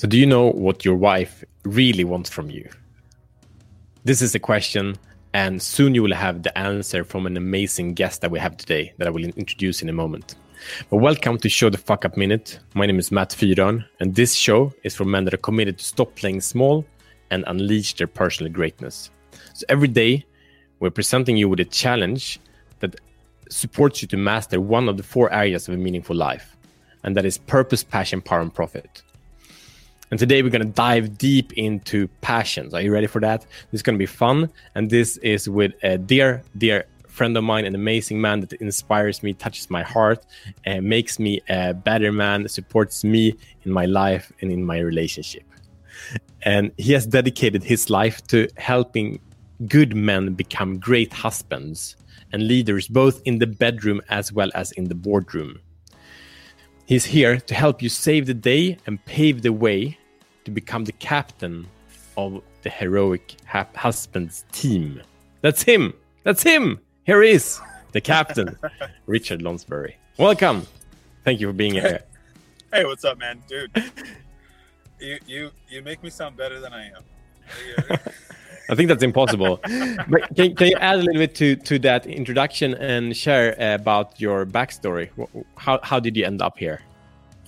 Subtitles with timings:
[0.00, 2.66] So, do you know what your wife really wants from you?
[4.02, 4.96] This is the question,
[5.34, 8.94] and soon you will have the answer from an amazing guest that we have today
[8.96, 10.36] that I will introduce in a moment.
[10.88, 12.60] But welcome to Show the Fuck Up Minute.
[12.74, 15.84] My name is Matt Fyron, and this show is for men that are committed to
[15.84, 16.82] stop playing small
[17.30, 19.10] and unleash their personal greatness.
[19.52, 20.24] So every day,
[20.78, 22.40] we're presenting you with a challenge
[22.78, 22.98] that
[23.50, 26.56] supports you to master one of the four areas of a meaningful life,
[27.04, 29.02] and that is purpose, passion, power, and profit.
[30.10, 32.74] And today we're going to dive deep into passions.
[32.74, 33.42] Are you ready for that?
[33.70, 34.50] This is going to be fun.
[34.74, 39.22] And this is with a dear, dear friend of mine, an amazing man that inspires
[39.22, 40.26] me, touches my heart,
[40.64, 45.44] and makes me a better man, supports me in my life and in my relationship.
[46.42, 49.20] And he has dedicated his life to helping
[49.68, 51.94] good men become great husbands
[52.32, 55.60] and leaders, both in the bedroom as well as in the boardroom.
[56.86, 59.98] He's here to help you save the day and pave the way
[60.44, 61.66] to become the captain
[62.16, 65.02] of the heroic husband's team.
[65.40, 65.94] That's him.
[66.24, 66.80] That's him.
[67.04, 67.60] Here he is,
[67.92, 68.56] the captain,
[69.06, 69.94] Richard Lonsberry.
[70.18, 70.66] Welcome.
[71.24, 72.02] Thank you for being here.
[72.72, 73.68] Hey, what's up, man, dude?
[75.00, 77.02] You you you make me sound better than I am.
[78.70, 79.58] I think that's impossible.
[80.08, 84.20] but can, can you add a little bit to, to that introduction and share about
[84.20, 85.10] your backstory?
[85.56, 86.80] How, how did you end up here?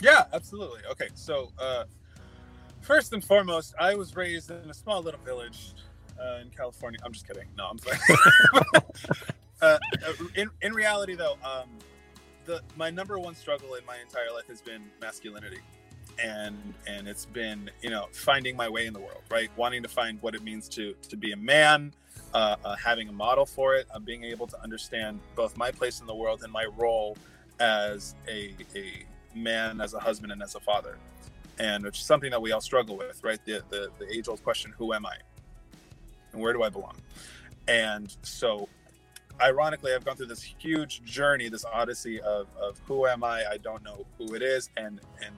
[0.00, 0.80] Yeah, absolutely.
[0.90, 1.84] Okay, so uh,
[2.82, 5.72] First and foremost, I was raised in a small little village
[6.20, 6.98] uh, in California.
[7.04, 7.46] I'm just kidding.
[7.56, 7.98] No, I'm sorry.
[9.62, 9.78] Uh,
[10.34, 11.68] in in reality, though, um,
[12.46, 15.60] the my number one struggle in my entire life has been masculinity,
[16.20, 19.50] and and it's been you know finding my way in the world, right?
[19.56, 21.94] Wanting to find what it means to to be a man,
[22.34, 26.00] uh, uh, having a model for it, uh, being able to understand both my place
[26.00, 27.16] in the world and my role
[27.60, 30.98] as a a man, as a husband, and as a father
[31.58, 33.38] and which is something that we all struggle with, right?
[33.44, 35.16] The, the, the age old question, who am I?
[36.32, 36.96] And where do I belong?
[37.68, 38.68] And so,
[39.40, 43.44] ironically, I've gone through this huge journey, this odyssey of, of who am I?
[43.50, 44.70] I don't know who it is.
[44.76, 45.34] And, and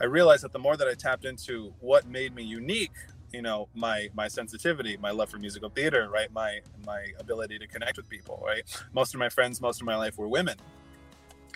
[0.00, 2.92] I realized that the more that I tapped into what made me unique,
[3.32, 6.32] you know, my, my sensitivity, my love for musical theater, right?
[6.32, 8.62] My, my ability to connect with people, right?
[8.94, 10.56] Most of my friends, most of my life were women.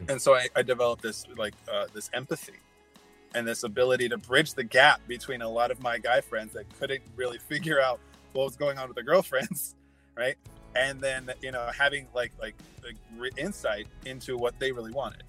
[0.09, 2.54] And so I, I developed this, like, uh, this empathy
[3.35, 6.67] and this ability to bridge the gap between a lot of my guy friends that
[6.79, 8.01] couldn't really figure out
[8.33, 9.75] what was going on with their girlfriends,
[10.17, 10.37] right?
[10.77, 12.55] And then you know having like like,
[12.85, 12.97] like
[13.37, 15.25] insight into what they really wanted.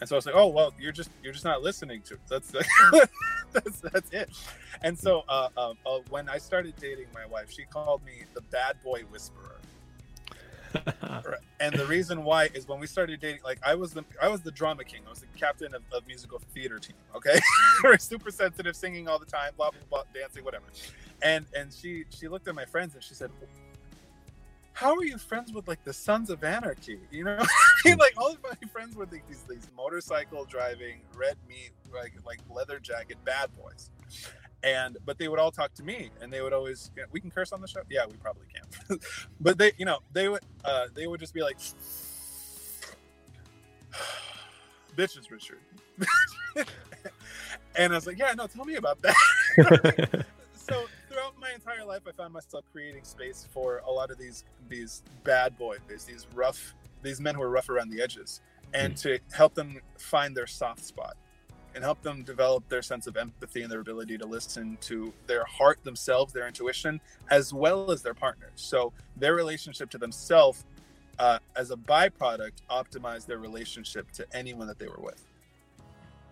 [0.00, 2.14] And so I was like, oh well, you're just you're just not listening to.
[2.14, 2.20] It.
[2.28, 2.52] That's
[3.52, 4.30] that's that's it.
[4.82, 8.40] And so uh, uh, uh, when I started dating my wife, she called me the
[8.42, 9.57] bad boy whisperer
[11.60, 14.40] and the reason why is when we started dating, like I was the I was
[14.40, 15.00] the drama king.
[15.06, 16.96] I was the captain of, of musical theater team.
[17.14, 17.38] Okay,
[17.84, 20.66] we're super sensitive, singing all the time, blah blah blah, dancing, whatever.
[21.22, 23.30] And and she she looked at my friends and she said,
[24.72, 26.98] "How are you friends with like the Sons of Anarchy?
[27.10, 27.44] You know,
[27.84, 32.78] like all of my friends were these these motorcycle driving, red meat, like like leather
[32.78, 33.90] jacket bad boys."
[34.62, 37.52] And but they would all talk to me and they would always we can curse
[37.52, 37.80] on the show?
[37.88, 38.98] Yeah we probably can.
[39.40, 41.58] But they you know they would uh they would just be like
[44.96, 45.58] bitches richard.
[47.76, 50.24] And i was like yeah no tell me about that.
[50.52, 54.44] So throughout my entire life i found myself creating space for a lot of these
[54.68, 58.42] these bad boys these rough these men who are rough around the edges
[58.74, 59.00] and mm.
[59.00, 61.16] to help them find their soft spot
[61.78, 65.44] and help them develop their sense of empathy and their ability to listen to their
[65.44, 67.00] heart themselves, their intuition,
[67.30, 68.50] as well as their partners.
[68.56, 70.64] So their relationship to themselves,
[71.20, 75.24] uh, as a byproduct, optimize their relationship to anyone that they were with.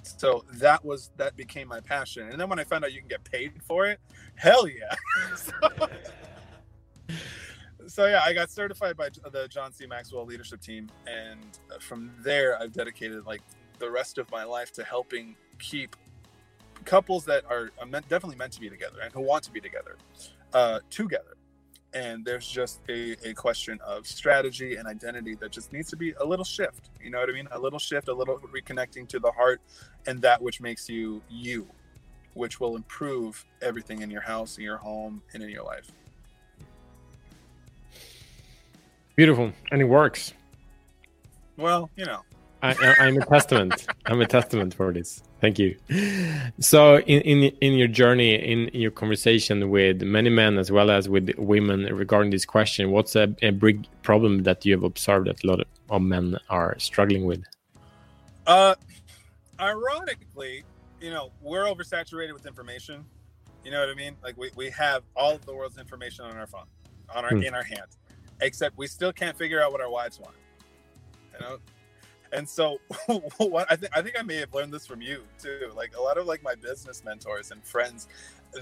[0.02, 2.28] So that was that became my passion.
[2.28, 4.00] And then when I found out you can get paid for it,
[4.34, 4.96] hell yeah.
[5.36, 5.88] so,
[7.86, 9.86] so yeah, I got certified by the John C.
[9.86, 13.42] Maxwell leadership team, and from there, I've dedicated like
[13.78, 15.96] the rest of my life to helping keep
[16.84, 19.96] couples that are meant, definitely meant to be together and who want to be together
[20.52, 21.36] uh, together.
[21.94, 26.12] And there's just a, a question of strategy and identity that just needs to be
[26.12, 26.90] a little shift.
[27.02, 27.48] You know what I mean?
[27.52, 29.60] A little shift, a little reconnecting to the heart
[30.06, 31.66] and that which makes you you,
[32.34, 35.90] which will improve everything in your house, in your home, and in your life.
[39.16, 39.52] Beautiful.
[39.70, 40.34] And it works.
[41.56, 42.22] Well, you know,
[42.62, 43.86] I, am a testament.
[44.06, 45.22] I'm a testament for this.
[45.40, 45.76] Thank you.
[46.58, 51.08] So, in, in in your journey, in your conversation with many men as well as
[51.08, 55.44] with women regarding this question, what's a, a big problem that you have observed that
[55.44, 55.60] a lot
[55.90, 57.44] of men are struggling with?
[58.46, 58.74] Uh,
[59.60, 60.64] ironically,
[61.00, 63.04] you know, we're oversaturated with information.
[63.64, 64.16] You know what I mean?
[64.22, 66.66] Like we, we have all of the world's information on our phone,
[67.14, 67.42] on our Hmm.
[67.42, 67.88] in our hand,
[68.40, 70.36] except we still can't figure out what our wives want.
[71.34, 71.58] You know,
[72.32, 72.78] and so
[73.38, 75.72] what I think I think I may have learned this from you too.
[75.74, 78.08] Like a lot of like my business mentors and friends,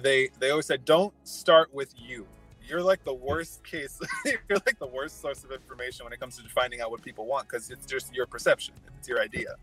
[0.03, 2.27] they they always said, don't start with you.
[2.67, 4.01] You're like the worst case.
[4.25, 7.27] you're like the worst source of information when it comes to finding out what people
[7.27, 8.75] want because it's just your perception.
[8.99, 9.57] It's your idea.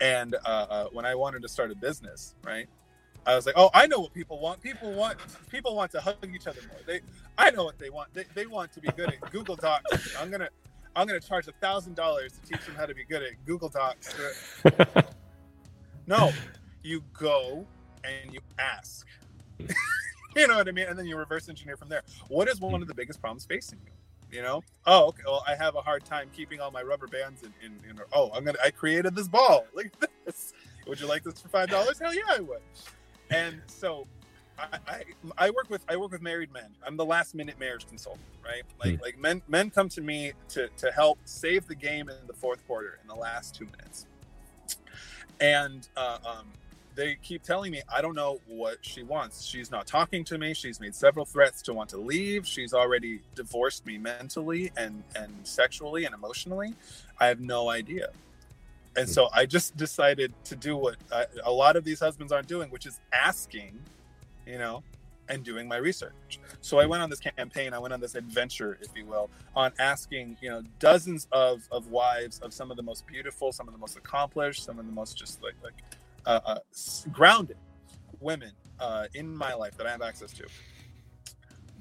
[0.00, 2.68] And uh, uh, when I wanted to start a business, right,
[3.26, 4.62] I was like, oh, I know what people want.
[4.62, 5.18] People want
[5.50, 6.80] people want to hug each other more.
[6.86, 7.00] They,
[7.36, 8.14] I know what they want.
[8.14, 10.16] They, they want to be good at Google Docs.
[10.18, 10.48] I'm gonna
[10.98, 13.68] I'm gonna charge a thousand dollars to teach them how to be good at Google
[13.68, 14.14] Docs.
[16.08, 16.32] No,
[16.82, 17.66] you go
[18.02, 19.06] and you ask.
[19.58, 20.86] you know what I mean?
[20.86, 22.02] And then you reverse engineer from there.
[22.28, 24.38] What is one of the biggest problems facing you?
[24.38, 24.62] You know?
[24.86, 25.22] Oh, okay.
[25.26, 27.52] Well, I have a hard time keeping all my rubber bands in.
[27.62, 28.56] in, in oh, I'm gonna.
[28.64, 29.66] I created this ball.
[29.74, 30.54] Look at this.
[30.86, 31.98] Would you like this for five dollars?
[31.98, 32.62] Hell yeah, I would.
[33.30, 34.06] And so,
[34.58, 35.02] I, I
[35.36, 36.70] I work with I work with married men.
[36.86, 38.62] I'm the last minute marriage consultant, right?
[38.84, 42.32] Like like men men come to me to to help save the game in the
[42.32, 44.06] fourth quarter in the last two minutes.
[45.40, 46.46] And uh, um,
[46.96, 49.44] they keep telling me I don't know what she wants.
[49.44, 50.54] She's not talking to me.
[50.54, 52.46] She's made several threats to want to leave.
[52.46, 56.74] She's already divorced me mentally and and sexually and emotionally.
[57.20, 58.08] I have no idea.
[58.96, 62.48] And so I just decided to do what I, a lot of these husbands aren't
[62.48, 63.78] doing, which is asking,
[64.48, 64.82] you know,
[65.28, 66.40] and doing my research.
[66.60, 69.72] So I went on this campaign, I went on this adventure, if you will, on
[69.78, 73.74] asking, you know, dozens of, of wives of some of the most beautiful, some of
[73.74, 75.74] the most accomplished, some of the most just like like
[76.26, 76.58] uh, uh,
[77.12, 77.56] grounded
[78.20, 80.46] women uh, in my life that I have access to.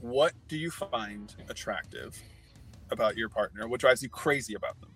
[0.02, 2.22] What do you find attractive
[2.92, 3.68] about your partner?
[3.68, 4.92] What drives you crazy about them?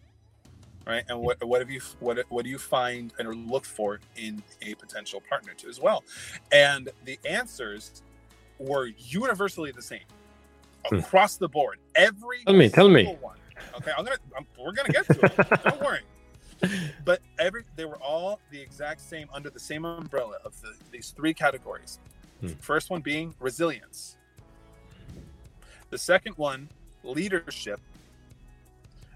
[0.88, 4.42] Right, and what what have you what what do you find and look for in
[4.64, 6.04] a potential partner too as well?
[6.52, 8.02] And the answers
[8.58, 10.02] were universally the same
[10.88, 10.96] Hmm.
[10.96, 11.78] across the board.
[11.94, 13.06] Every Tell me, tell me.
[13.22, 13.38] One.
[13.76, 15.64] Okay, I'm gonna I'm, we're gonna get to it.
[15.64, 16.02] Don't worry.
[17.06, 21.12] But every they were all the exact same under the same umbrella of the, these
[21.12, 22.00] three categories.
[22.40, 22.48] Hmm.
[22.60, 24.18] First one being resilience.
[25.92, 26.70] The second one,
[27.04, 27.80] leadership.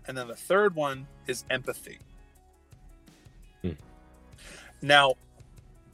[0.07, 1.99] And then the third one is empathy.
[3.61, 3.71] Hmm.
[4.81, 5.15] Now,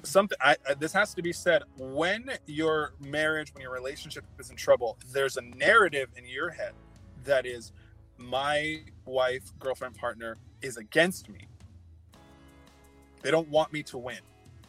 [0.04, 4.50] something I, I, this has to be said when your marriage when your relationship is
[4.50, 6.74] in trouble there's a narrative in your head
[7.24, 7.72] that is
[8.18, 11.48] my wife girlfriend partner is against me
[13.22, 14.18] they don't want me to win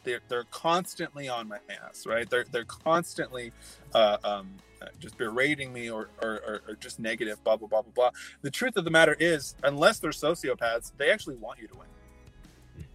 [0.04, 3.52] they're, they're constantly on my ass right they're, they're constantly
[3.94, 4.50] uh, um,
[4.80, 8.10] uh, just berating me or, or, or, just negative blah blah blah blah blah
[8.42, 11.88] the truth of the matter is unless they're sociopaths they actually want you to win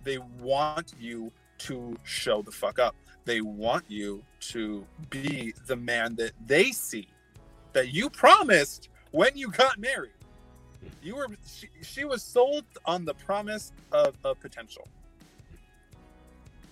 [0.08, 2.96] they want you to show the fuck up.
[3.26, 7.10] They want you to be the man that they see
[7.74, 10.12] that you promised when you got married.
[11.04, 14.88] You were she, she was sold on the promise of, of potential.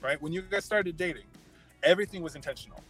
[0.05, 0.21] Right?
[0.21, 1.25] When you guys started dating,
[1.83, 2.81] everything was intentional.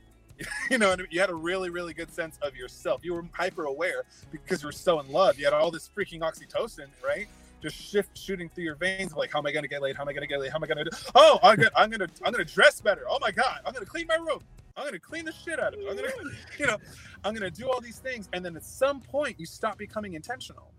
[0.70, 3.04] you know, and you had a really, really good sense of yourself.
[3.04, 5.38] You were hyper aware because you were so in love.
[5.38, 7.28] You had all this freaking oxytocin, right?
[7.60, 10.02] just shift shooting through your veins like how am i going to get laid how
[10.02, 11.70] am i going to get laid how am i going to do oh i'm to
[11.76, 14.40] i'm to i'm to dress better oh my god i'm going to clean my room
[14.76, 16.76] i'm going to clean the shit out of it i'm going to you know
[17.24, 20.72] i'm to do all these things and then at some point you stop becoming intentional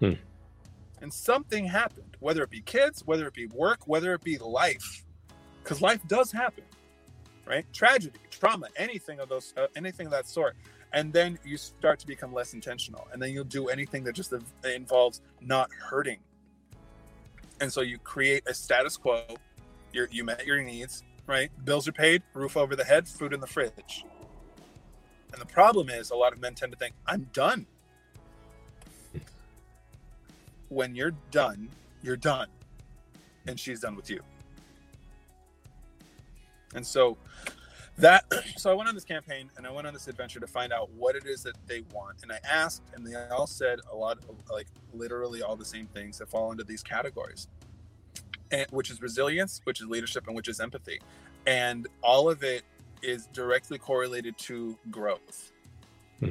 [0.00, 0.12] Hmm.
[1.02, 5.04] and something happened whether it be kids whether it be work whether it be life
[5.68, 6.64] because life does happen
[7.48, 7.64] right?
[7.72, 10.54] Tragedy trauma anything of those uh, anything of that sort.
[10.92, 13.08] And then you start to become less intentional.
[13.12, 14.32] And then you'll do anything that just
[14.64, 16.18] involves not hurting.
[17.60, 19.22] And so you create a status quo.
[19.92, 21.50] You're, you met your needs right?
[21.66, 24.06] Bills are paid roof over the head food in the fridge.
[25.30, 27.66] And the problem is a lot of men tend to think i'm done.
[30.70, 31.68] When you're done
[32.02, 32.48] you're done.
[33.46, 34.22] And she's done with you
[36.74, 37.16] and so
[37.98, 38.24] that
[38.56, 40.90] so i went on this campaign and i went on this adventure to find out
[40.92, 42.22] what it is that they want.
[42.22, 45.86] And i asked and they all said a lot of like literally all the same
[45.86, 47.48] things that fall into these categories.
[48.50, 51.00] And which is resilience which is leadership and which is empathy.
[51.46, 52.62] And all of it
[53.02, 55.52] is directly correlated to growth.
[56.20, 56.30] Hmm.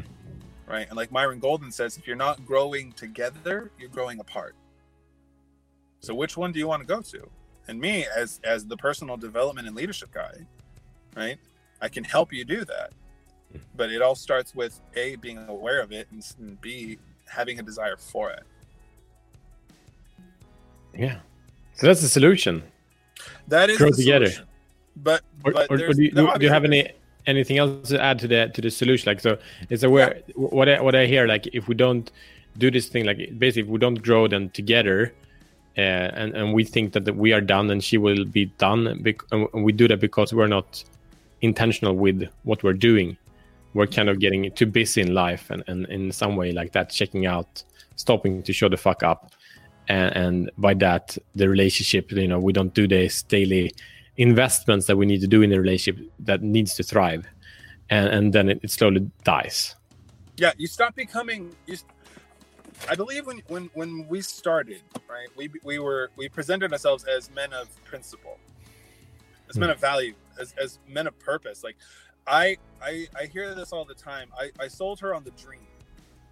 [0.67, 0.87] right?
[0.87, 4.55] And like myron golden says if you're not growing together you're growing apart.
[5.99, 7.29] So which one do you want to go to
[7.67, 10.33] and me as as the personal development and leadership guy
[11.15, 11.37] right
[11.81, 12.91] i can help you do that
[13.75, 16.97] but it all starts with a being aware of it and and b
[17.27, 18.43] having a desire for it
[20.93, 21.19] Yeah.
[21.75, 22.63] So that's the solution.
[23.49, 24.25] that is Grow the together.
[24.27, 24.45] solution.
[24.95, 26.91] but or, but or, or do, you, there do you have any
[27.27, 29.37] anything else to add to the to the solution like so
[29.69, 32.09] it's aware what I, what I hear like if we don't
[32.57, 35.13] do this thing like basically if we don't grow them together
[35.77, 39.63] uh, and and we think that we are done and she will be done and
[39.63, 40.83] we do that because we're not
[41.41, 43.15] intentional with what we're doing.
[43.75, 46.89] We're kind of getting too busy in life and, and in some way like that
[46.89, 47.63] checking out
[47.95, 49.33] stopping to show the fuck up.
[49.87, 53.71] And, and by that the relationship you know we don't do this daily
[54.17, 57.27] investments that we need to do in the relationship that needs to thrive.
[57.91, 59.75] And and then it, it slowly dies.
[60.37, 61.85] Yeah you stop becoming you s-
[62.89, 67.29] i believe when when when we started right we we were we presented ourselves as
[67.31, 68.37] men of principle
[69.49, 71.63] as men of value as, as men of purpose.
[71.63, 71.77] Like
[72.25, 74.29] i i i hear this all the time.
[74.37, 75.61] I i sold her on the dream.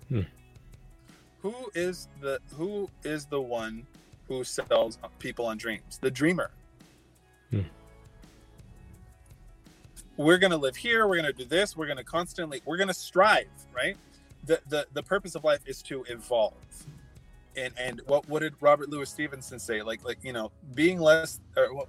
[0.09, 0.21] Hmm.
[1.41, 3.87] who is the who is the one
[4.27, 5.97] who sells people on dreams?
[5.99, 6.51] The dreamer.
[7.49, 7.61] Hmm.
[10.17, 11.07] we're going to live here.
[11.07, 11.75] We're going to do this.
[11.75, 13.97] We're going to constantly we're going to strive right
[14.45, 16.53] the, the the purpose of life is to evolve.
[17.57, 19.81] And and what what did robert louis stevenson say?
[19.81, 21.87] Like like you know being less or what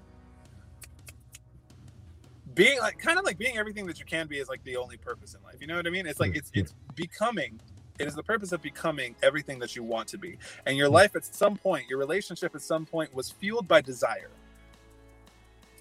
[2.54, 4.96] being like kind of like being everything that you can be is like the only
[4.96, 5.56] purpose in life.
[5.60, 6.06] You know what i mean?
[6.06, 7.60] It's like mm, it's it's becoming
[7.98, 10.38] it is the purpose of becoming everything that you want to be.
[10.66, 10.92] And your mm.
[10.92, 14.30] life at some point your relationship at some point was fueled by desire.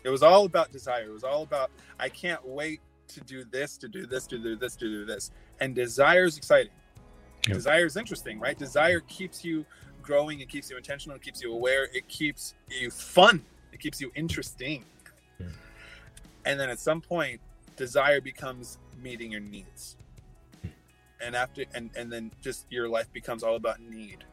[0.04, 1.06] It was all about desire.
[1.06, 4.56] It was all about i can't wait to do this to do this to do
[4.56, 6.72] this to do this and desire is exciting.
[7.48, 7.58] Yep.
[7.58, 8.58] desire is interesting right?
[8.58, 9.66] Desire keeps you
[10.02, 13.44] growing it keeps you intentional it keeps you aware it keeps you fun
[13.74, 14.84] it keeps you interesting.
[15.40, 15.48] Yeah.
[16.46, 17.42] and then at some point
[17.76, 19.98] desire becomes meeting your needs.
[20.62, 20.70] Hmm.
[21.22, 24.24] And after and and then just your life becomes all about need.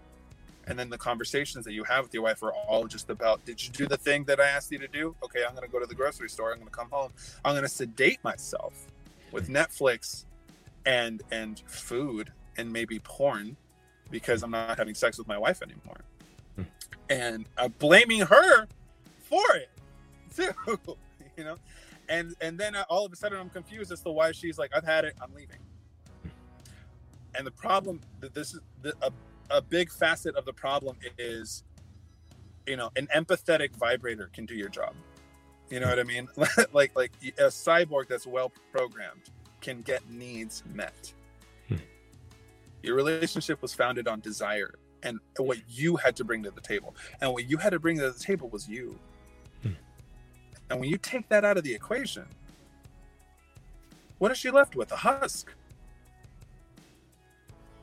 [0.69, 3.65] And then the conversations that you have with your wife are all just about did
[3.65, 5.15] you do the thing that i asked you to do?
[5.23, 7.13] Okay i'm going to go to the grocery store i'm going to come home.
[7.45, 8.87] I'm going to sedate myself
[9.33, 9.57] with hmm.
[9.57, 10.25] netflix
[10.87, 13.57] and and food and maybe porn
[14.11, 16.01] because i'm not having sex with my wife anymore.
[16.57, 16.63] Hmm.
[17.09, 18.67] and i'm blaming her
[19.23, 19.71] for it
[20.37, 20.97] too
[21.37, 21.57] you know?
[22.09, 24.85] And and then all of a sudden i'm confused as to why she's like i've
[24.85, 25.59] had it i'm leaving.
[27.35, 29.11] And the problem that this is the, a,
[29.51, 31.65] a big facet of the problem is
[32.67, 34.95] you know an empathetic vibrator can do your job.
[35.71, 36.29] You know what i mean?
[36.73, 39.31] Like like a cyborg that's well programmed
[39.63, 41.13] can get needs met
[41.69, 41.77] Hmm.
[42.83, 46.95] your relationship was founded on desire and what you had to bring to the table
[47.23, 48.99] and what you had to bring to the table was you
[49.63, 49.71] Hmm.
[50.71, 52.27] and when you take that out of the equation
[54.19, 55.55] what is she left with a husk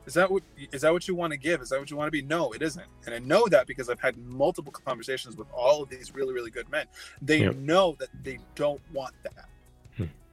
[0.06, 1.60] is that what is that what you want to give?
[1.60, 2.22] Is that what you want to be?
[2.22, 2.86] No, it isn't.
[3.06, 6.50] And I know that because I've had multiple conversations with all of these really, really
[6.50, 6.86] good men.
[7.22, 7.56] They Yep.
[7.56, 9.49] know that they don't want that.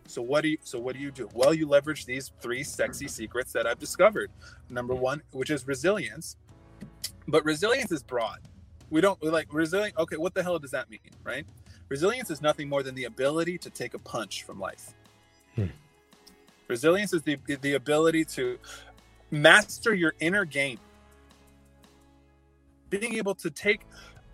[0.10, 1.30] So what do you so what do you do?
[1.34, 4.32] Well, you leverage these three sexy secrets that I've discovered.
[4.70, 6.38] Number one, which is resilience.
[7.28, 8.40] But resilience is broad.
[8.90, 9.98] We don't we're like resilient.
[9.98, 11.00] Okay, what the hell does that mean?
[11.24, 11.46] Right?
[11.90, 14.94] Resilience is nothing more than the ability to take a punch from life.
[15.56, 15.68] Hmm.
[16.68, 18.58] Resilience is the the ability to
[19.32, 20.80] master your inner game
[22.90, 23.82] being able to take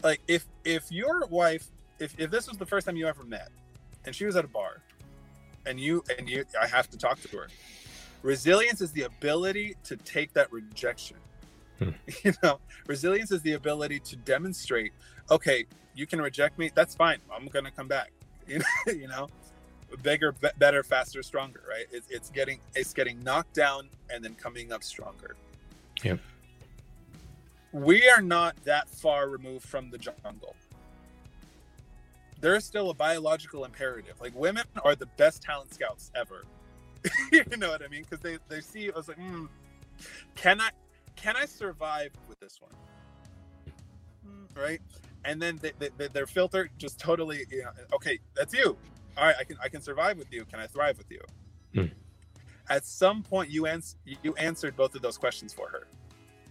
[0.03, 1.68] like if if your wife
[2.00, 3.50] if, if this was the first time you ever met
[4.06, 4.82] and she was at a bar
[5.65, 7.48] and you and you i have to talk to her.
[8.22, 11.17] Resilience is the ability to take that rejection.
[11.79, 11.89] Hmm.
[12.24, 14.91] you know resilience is the ability to demonstrate
[15.32, 15.65] okay
[15.96, 18.12] you can reject me that's fine i'm gonna come back.
[18.48, 19.27] You know, you know
[20.01, 21.86] bigger be- better faster stronger right?
[21.91, 25.36] It, it's getting it's getting knocked down and then coming up stronger.
[26.03, 26.20] Yep.
[27.72, 30.55] we are not that far removed from the jungle
[32.44, 34.16] there's still a biological imperative.
[34.20, 36.44] Like women are the best talent scouts ever.
[37.32, 38.04] You know what i mean?
[38.04, 39.46] Because they they see i was like hmm,
[40.36, 40.70] can i
[41.16, 42.72] can i survive with this one?
[44.26, 44.82] Hmm, right?
[45.26, 48.78] And then they, they, they- their filter just totally you know, okay that's you.
[49.18, 50.46] All right i can i can survive with you.
[50.46, 51.22] Can i thrive with you?
[51.76, 51.88] Hmm.
[52.70, 55.88] at some point you ans- you answered both of those questions for her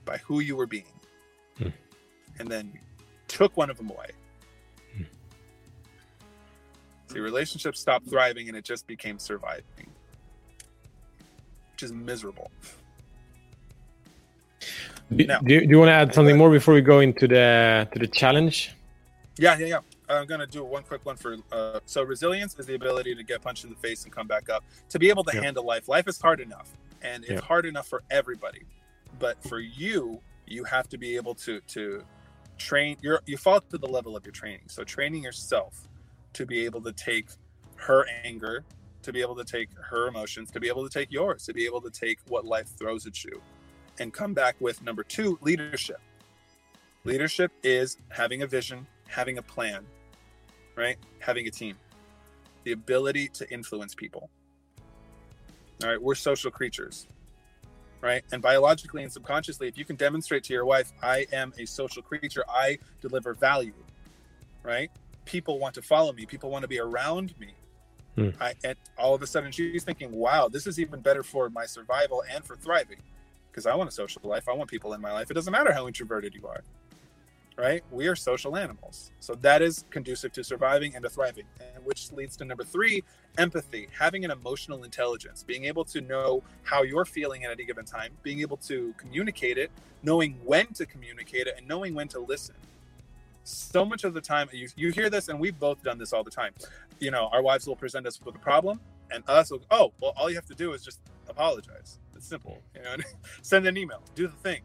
[0.04, 0.92] by who you were being.
[1.58, 1.68] Hmm.
[2.38, 2.72] and then
[3.28, 4.10] took one of them away.
[7.12, 9.86] So your relationship stopped thriving and it just became surviving
[11.72, 12.50] which is miserable
[15.14, 17.28] do, Now- do, you- do you want to add something more before we go into
[17.28, 18.72] the to the challenge
[19.38, 19.78] Yeah, yeah, yeah.
[20.08, 21.36] I'm gonna do one quick one for.
[21.50, 24.50] Uh, so resilience is the ability to get punched in the face and come back
[24.50, 24.62] up.
[24.90, 25.42] To be able to Yeah.
[25.42, 25.88] handle life.
[25.88, 26.68] Life is hard enough,
[27.00, 27.40] and it's Yeah.
[27.40, 28.62] hard enough for everybody.
[29.18, 32.04] But for you, you have to be able to to
[32.58, 32.98] train.
[33.00, 34.66] You're you fall to the level of your training.
[34.68, 35.88] So training yourself
[36.34, 37.28] to be able to take
[37.76, 38.64] her anger,
[39.02, 41.66] to be able to take her emotions, to be able to take yours, to be
[41.66, 43.40] able to take what life throws at you,
[43.98, 46.00] and come back with number two, leadership.
[47.04, 49.84] Leadership is having a vision, having a plan,
[50.76, 50.96] right?
[51.18, 51.76] Having a team,
[52.64, 54.30] the ability to influence people.
[55.82, 57.08] All right, we're social creatures,
[58.00, 58.22] right?
[58.30, 62.02] And biologically and subconsciously, if you can demonstrate to your wife, I am a social
[62.02, 63.74] creature, I deliver value,
[64.62, 64.90] right?
[65.24, 67.54] People want to follow me, people want to be around me.
[68.16, 68.30] Hmm.
[68.40, 71.64] I, and all of a sudden, she's thinking, wow, this is even better for my
[71.64, 72.98] survival and for thriving
[73.50, 74.48] because I want a social life.
[74.48, 75.30] I want people in my life.
[75.30, 76.62] It doesn't matter how introverted you are
[77.56, 77.82] right?
[77.90, 79.10] We are social animals.
[79.20, 81.44] So that is conducive to surviving and to thriving.
[81.74, 83.02] And which leads to number three,
[83.38, 87.84] empathy, having an emotional intelligence, being able to know how you're feeling at any given
[87.84, 89.70] time, being able to communicate it,
[90.02, 92.54] knowing when to communicate it, and knowing when to listen.
[93.44, 96.22] So much of the time, you, you hear this, and we've both done this all
[96.22, 96.52] the time.
[97.00, 98.80] You know, our wives will present us with a problem,
[99.10, 101.98] and us will, oh, well, all you have to do is just apologize.
[102.14, 102.58] It's simple.
[102.74, 102.96] You know,
[103.42, 104.62] send an email, do the thing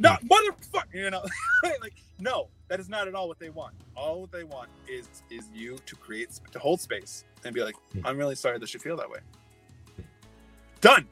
[0.00, 1.24] not motherfucker, you know,
[1.82, 3.74] like no, that is not at all what they want.
[3.94, 8.00] All they want is is you to create to hold space and be like, hmm.
[8.04, 9.20] I'm really sorry that you feel that way.
[10.80, 11.06] Done.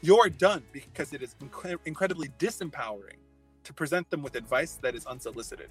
[0.00, 3.20] You're done because it is inc- incredibly disempowering
[3.64, 5.68] to present them with advice that is unsolicited.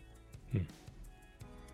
[0.51, 0.59] Hmm.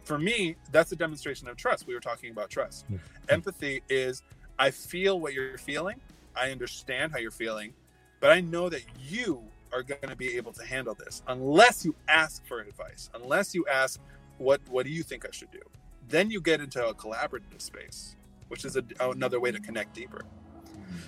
[0.07, 1.85] For me, that's a demonstration of trust.
[1.85, 2.85] We were talking about trust.
[3.27, 4.23] Empathy is
[4.57, 5.99] I feel what you're feeling.
[6.33, 7.73] I understand how you're feeling,
[8.21, 11.93] but I know that you are going to be able to handle this unless you
[12.07, 13.99] ask for advice, unless you ask,
[14.37, 15.59] what, what do you think I should do?
[16.07, 18.15] Then you get into a collaborative space,
[18.47, 20.21] which is a, another way to connect deeper.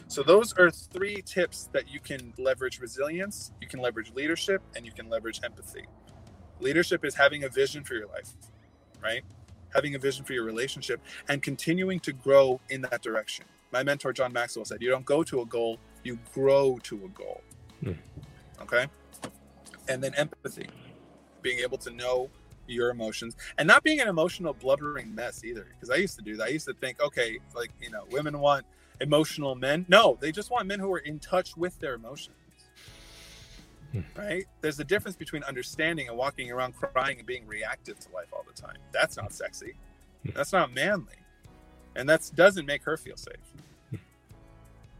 [0.08, 4.86] So, those are three tips that you can leverage resilience, you can leverage leadership, and
[4.86, 5.86] you can leverage empathy.
[6.60, 8.34] Leadership is having a vision for your life,
[9.02, 9.24] right?
[9.74, 13.46] Having a vision for your relationship and continuing to grow in that direction.
[13.72, 17.10] My mentor, John Maxwell, said, You don't go to a goal, you grow to a
[17.10, 17.42] goal.
[17.84, 17.92] Hmm.
[18.62, 18.88] Okay.
[19.88, 20.68] And then empathy,
[21.42, 22.30] being able to know
[22.68, 25.68] your emotions and not being an emotional blubbering mess either.
[25.74, 26.46] Because I used to do that.
[26.46, 28.66] I used to think, okay, like, you know, women want
[29.02, 29.86] emotional men.
[29.90, 32.36] No, they just want men who are in touch with their emotions.
[34.16, 34.46] Right?
[34.62, 38.46] There's a difference between understanding and walking around crying and being reactive to life all
[38.48, 38.78] the time.
[38.92, 39.74] That's not sexy.
[40.34, 41.16] That's not manly.
[41.96, 43.36] And that doesn't make her feel safe.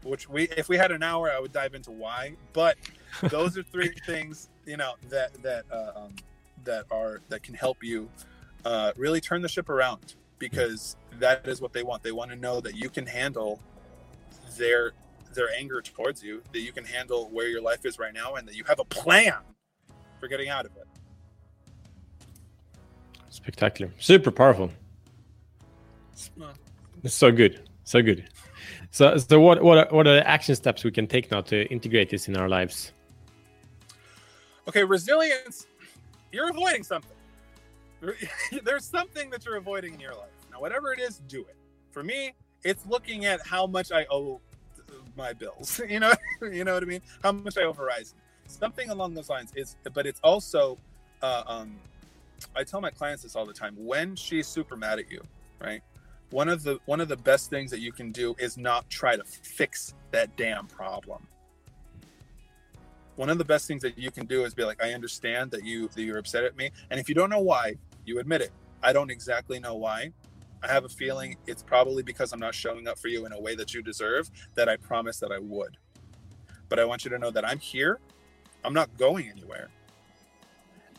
[0.02, 2.34] Which we if we had an hour, I would dive into why.
[2.52, 2.78] But
[3.24, 6.14] those are three things you know that that um,
[6.64, 8.08] that are that can help you
[8.64, 12.02] uh, really turn the ship around because that is what they want.
[12.02, 13.60] They want to know that you can handle
[14.56, 14.92] their
[15.34, 18.46] their anger towards you, that you can handle where your life is right now, and
[18.48, 19.34] that you have a plan
[20.18, 20.86] for getting out of it.
[23.30, 24.70] Spectacular, super powerful.
[27.02, 28.28] It's so good, so good.
[28.90, 31.66] So, so what what are, what are the action steps we can take now to
[31.66, 32.92] integrate this in our lives?
[34.68, 35.66] Okay, resilience,
[36.32, 37.16] you're avoiding something.
[38.64, 40.30] There's something that you're avoiding in your life.
[40.50, 41.56] Now, whatever it is, do it.
[41.90, 44.40] For me, it's looking at how much I owe
[45.16, 45.80] my bills.
[45.88, 47.02] You know, you know what I mean?
[47.22, 48.14] How much I owe Verizon.
[48.46, 50.78] Something along those lines is, but it's also,
[51.22, 51.76] uh, um,
[52.56, 53.74] I tell my clients this all the time.
[53.76, 55.22] When she's super mad at you,
[55.60, 55.82] right?
[56.30, 59.16] One of the one of the best things that you can do is not try
[59.16, 61.26] to fix that damn problem
[63.20, 65.62] one of the best things that you can do is be like, I understand that
[65.62, 67.74] you that you're upset at me, and if you don't know why,
[68.06, 68.50] you admit it.
[68.82, 70.12] I don't exactly know why.
[70.62, 73.40] I have a feeling it's probably because I'm not showing up for you in a
[73.40, 75.76] way that you deserve that I promised that I would.
[76.68, 77.98] But I want you to know that I'm here.
[78.64, 79.68] I'm not going anywhere.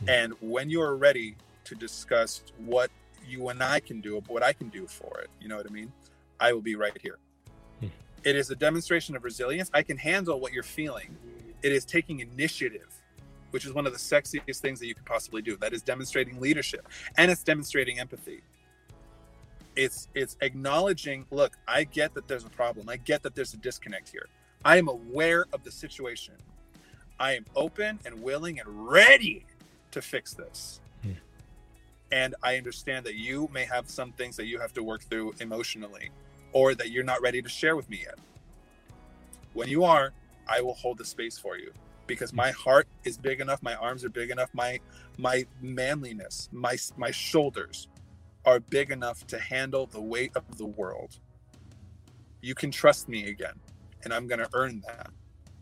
[0.08, 2.89] And when you are ready to discuss what
[3.28, 5.71] you and I can do, what I can do for it, you know what I
[5.71, 5.91] mean?
[6.39, 7.19] I will be right here.
[7.80, 7.88] Hmm.
[8.24, 9.69] It is a demonstration of resilience.
[9.74, 11.15] I can handle what you're feeling
[11.63, 12.88] it is taking initiative
[13.52, 16.39] which is one of the sexiest things that you could possibly do that is demonstrating
[16.39, 18.41] leadership and it's demonstrating empathy
[19.76, 22.90] it's it's acknowledging look i get that there's a problem.
[22.90, 24.28] I get that there's a disconnect here.
[24.64, 26.36] I am aware of the situation.
[27.20, 29.46] I am open and willing and ready
[29.92, 30.80] to fix this.
[31.04, 31.12] Hmm.
[32.12, 35.34] and i understand that you may have some things that you have to work through
[35.40, 36.12] emotionally
[36.54, 38.20] or that you're not ready to share with me yet.
[39.54, 40.12] When you are
[40.48, 41.72] I will hold the space for you
[42.08, 44.80] because my heart is big enough, my arms are big enough, my
[45.18, 47.88] my manliness, my my shoulders
[48.46, 51.18] are big enough to handle the weight of the world.
[52.42, 53.54] You can trust me again,
[54.04, 55.12] and I'm going to earn that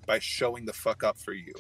[0.06, 1.54] by showing the fuck up for you.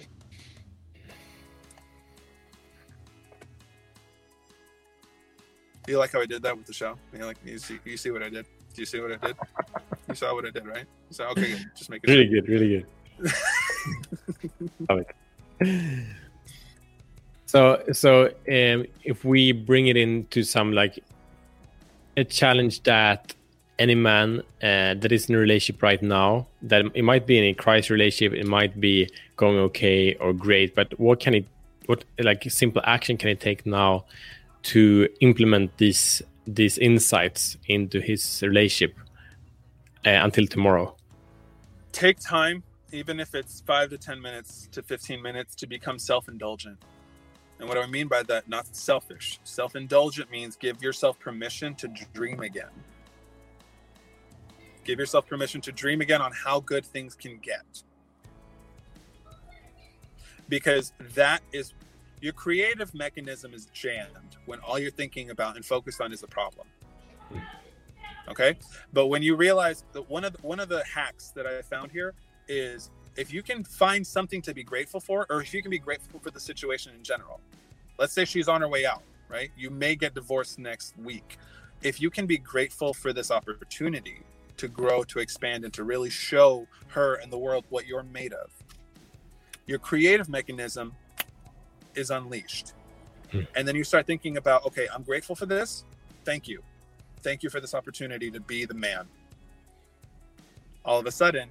[5.87, 6.95] You like how I did that with the show?
[7.11, 8.45] You like you see you see what I did?
[8.75, 9.35] Do you see what I did?
[10.07, 10.85] You saw what I did, right?
[11.09, 11.71] So okay, good.
[11.75, 12.85] just make it Really good, really
[15.59, 16.05] good.
[17.49, 21.03] So, so um, if we bring it into some like
[22.15, 23.33] a challenge that
[23.79, 27.45] any man uh, that is in a relationship right now, that it might be in
[27.45, 31.45] a crisis relationship, it might be going okay or great, but what can it,
[31.87, 34.05] what like simple action can it take now
[34.61, 38.95] to implement these these insights into his relationship
[40.05, 40.95] uh, until tomorrow?
[41.93, 46.27] take time, even if it's five to 10 minutes to 15 minutes, to become self
[46.27, 46.77] indulgent.
[47.59, 48.47] And what do I mean by that?
[48.47, 49.39] Not selfish.
[49.43, 52.69] Self indulgent means give yourself permission to dream again.
[54.85, 57.83] Give yourself permission to dream again on how good things can get.
[60.47, 61.73] Because that is
[62.21, 66.27] your creative mechanism is jammed when all you're thinking about and focused on is the
[66.27, 66.67] problem.
[68.29, 68.57] Okay?
[68.93, 71.91] But when you realize that one of the, one of the hacks that I found
[71.91, 72.13] here
[72.47, 75.79] is if you can find something to be grateful for, or if you can be
[75.79, 77.39] grateful for the situation in general.
[77.97, 79.51] Let's say she's on her way out, right?
[79.57, 81.37] You may get divorced next week.
[81.81, 84.21] If you can be grateful for this opportunity
[84.57, 88.33] to grow, to expand, and to really show her and the world what you're made
[88.33, 88.51] of,
[89.65, 90.93] your creative mechanism
[91.95, 92.73] is unleashed.
[93.31, 93.41] Hmm.
[93.55, 95.83] And then you start thinking about, okay, I'm grateful for this.
[96.25, 96.63] Thank you.
[97.21, 99.05] Thank you for this opportunity to be the man.
[100.85, 101.49] All of a sudden,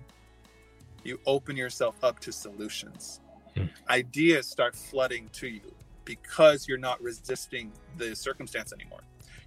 [1.04, 3.20] you open yourself up to solutions.
[3.56, 3.64] Hmm.
[3.88, 9.00] Ideas start flooding to you because you're not resisting the circumstance anymore.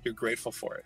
[0.03, 0.85] You're grateful for it.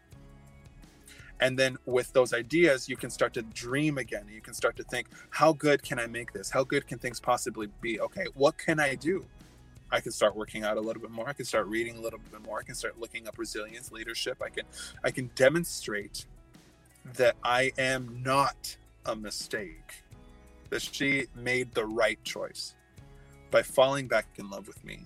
[1.41, 4.25] And then with those ideas, you can start to dream again.
[4.32, 6.49] You can start to think, how good can I make this?
[6.49, 7.99] How good can things possibly be?
[7.99, 9.25] Okay, what can I do?
[9.91, 11.28] I can start working out a little bit more.
[11.28, 12.60] I can start reading a little bit more.
[12.60, 14.41] I can start looking up resilience, leadership.
[14.41, 14.65] I can
[15.04, 16.25] I can demonstrate
[17.13, 20.04] that I am not a mistake.
[20.69, 22.75] That she made the right choice
[23.51, 24.99] by falling back in love with me.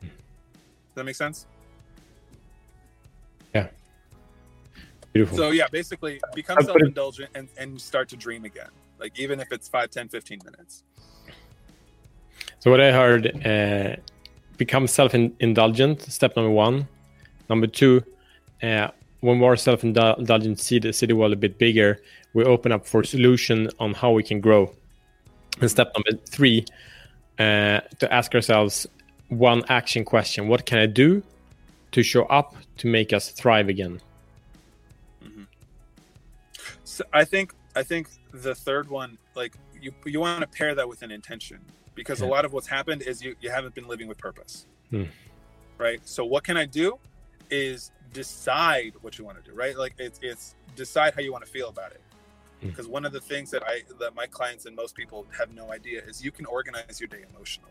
[0.00, 0.10] Does
[0.96, 1.46] that make sense?
[3.54, 3.68] Yeah.
[5.12, 5.38] Beautiful.
[5.38, 8.68] So yeah, basically become I'll self-indulgent and, and start to dream again.
[8.98, 10.84] Like even if it's 5, 10, 15 minutes.
[12.58, 13.96] So what I heard, uh,
[14.56, 16.02] become self-indulgent.
[16.02, 16.86] Step number one.
[17.48, 18.02] Number two,
[18.62, 18.88] uh,
[19.22, 22.00] when we're self-indulgent, see the city world a bit bigger.
[22.34, 24.74] We open up for solution on how we can grow.
[25.60, 26.66] And step number three,
[27.38, 28.86] uh, to ask ourselves
[29.28, 31.22] one action question: What can I do
[31.92, 34.00] to show up to make us thrive again?
[36.84, 40.88] So I think I think the third one, like you you want to pair that
[40.88, 41.60] with an intention
[41.94, 45.04] because a lot of what's happened is you you haven't been living with purpose, Hmm.
[45.78, 46.00] right?
[46.04, 46.98] So what can I do?
[47.54, 49.76] Is decide what you want to do, right?
[49.76, 52.00] Like it's it's decide how you want to feel about it.
[52.60, 52.68] Hmm.
[52.68, 55.70] Because one of the things that I that my clients and most people have no
[55.70, 57.70] idea is you can organize your day emotionally.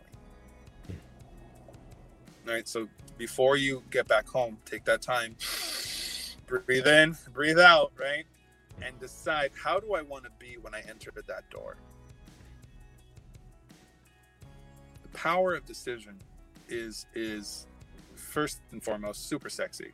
[2.46, 2.66] Right.
[2.66, 5.36] So before you get back home, take that time,
[6.46, 8.24] breathe in, breathe out, right?
[8.84, 11.76] and decide how do I want to be when I enter that door.
[15.02, 16.18] The power of decision
[16.68, 17.66] is is
[18.32, 19.92] first and foremost super sexy.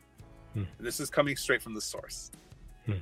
[0.54, 0.62] Hmm.
[0.80, 2.30] This is coming straight from the source.
[2.86, 2.94] Hmm.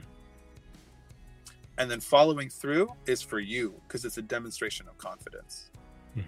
[1.79, 5.71] And then following through is for you because it's a demonstration of confidence.
[6.15, 6.23] Hmm.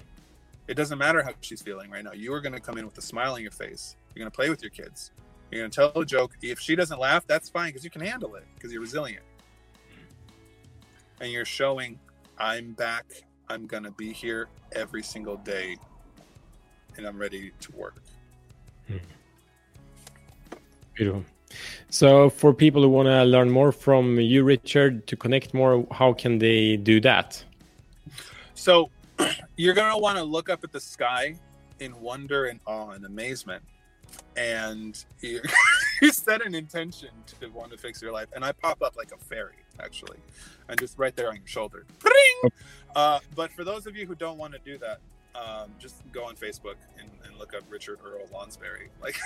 [0.68, 2.12] It doesn't matter how she's feeling right now.
[2.12, 3.96] You are going to come in with a smile on your face.
[4.14, 5.10] You're going to play with your kids.
[5.50, 6.36] You're going to tell a joke.
[6.42, 9.24] If she doesn't laugh, that's fine because you can handle it because you're resilient.
[11.20, 11.98] And you're showing,
[12.36, 13.06] I'm back.
[13.48, 15.78] I'm going to be here every single day
[16.98, 18.02] and I'm ready to work.
[20.94, 21.24] Beautiful.
[21.90, 26.12] So, for people who want to learn more from you, Richard, to connect more, how
[26.12, 27.42] can they do that?
[28.54, 28.90] So
[29.56, 31.36] you're going to want to look up at the sky
[31.78, 33.62] in wonder and awe and amazement.
[34.36, 35.40] And you,
[36.02, 38.26] you set an intention to want to fix your life.
[38.34, 40.18] And I pop up like a fairy, actually.
[40.68, 41.86] I'm just right there on your shoulder.
[42.96, 44.98] Uh, but for those of you who don't want to do that,
[45.38, 49.16] um, just go on Facebook and, and look up Richard Earl Lonsberry, like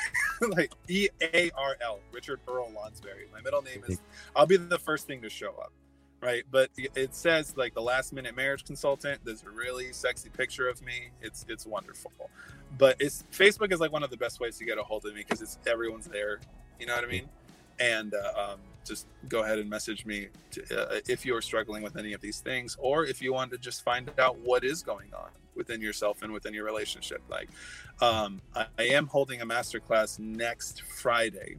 [0.56, 3.30] like E A R L, Richard Earl Lonsberry.
[3.32, 4.00] My middle name is.
[4.36, 5.72] I'll be the first thing to show up,
[6.20, 6.44] right?
[6.50, 9.20] But it says like the last minute marriage consultant.
[9.24, 11.10] There's a really sexy picture of me.
[11.20, 12.12] It's it's wonderful.
[12.78, 15.14] But it's Facebook is like one of the best ways to get a hold of
[15.14, 16.40] me because it's everyone's there.
[16.78, 17.28] You know what I mean?
[17.78, 21.96] And uh, um, just go ahead and message me to, uh, if you're struggling with
[21.96, 25.12] any of these things, or if you want to just find out what is going
[25.14, 27.22] on within yourself and within your relationship.
[27.28, 27.48] Like,
[28.00, 31.56] um, I, I am holding a masterclass next Friday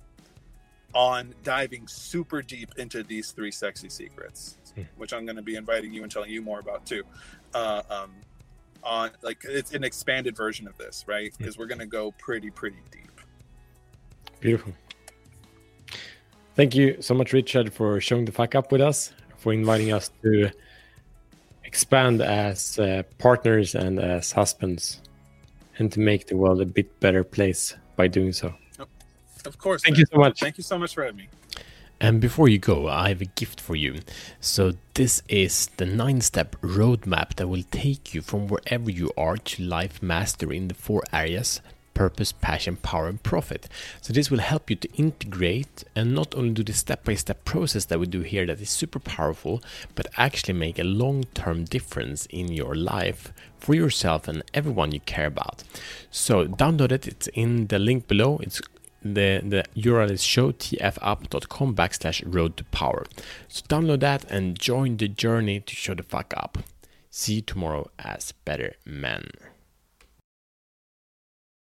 [0.93, 4.81] on diving super deep into these three sexy secrets, Hmm.
[4.97, 7.03] which I'm going to be inviting you and telling you more about too.
[7.53, 8.12] Uh, um,
[8.83, 11.31] on like it's an expanded version of this, right?
[11.31, 11.38] Hmm.
[11.38, 13.21] Because we're going to go pretty pretty deep.
[14.39, 14.73] Beautiful.
[16.55, 20.11] Thank you so much, Richard, for showing the fuck up with us, for inviting us
[20.21, 20.51] to
[21.63, 25.01] expand as uh, partners and as husbands,
[25.79, 28.53] and to make the world a bit better place by doing so.
[29.45, 29.81] Of course.
[29.81, 29.99] Thank man.
[30.01, 30.39] you so much.
[30.39, 31.29] Thank you so much for having me.
[31.99, 33.99] And before you go, I have a gift for you.
[34.39, 39.37] So, this is the nine step roadmap that will take you from wherever you are
[39.37, 41.61] to life mastery in the four areas
[41.93, 43.67] purpose, passion, power, and profit.
[44.01, 47.45] So, this will help you to integrate and not only do the step by step
[47.45, 49.62] process that we do here that is super powerful,
[49.95, 54.99] but actually make a long term difference in your life for yourself and everyone you
[55.01, 55.63] care about.
[56.12, 58.39] So, download it, it's in the link below.
[58.41, 58.62] It's
[59.03, 63.06] the, the URL is showtfup.com backslash road to power.
[63.47, 66.60] So download that and join the journey to show the fuck up.
[67.10, 69.29] See you tomorrow as better men.